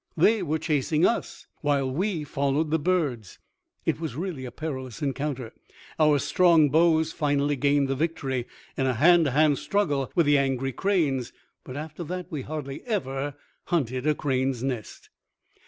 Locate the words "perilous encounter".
4.51-5.53